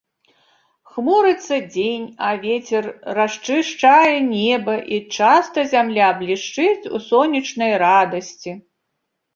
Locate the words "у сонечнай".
6.95-7.71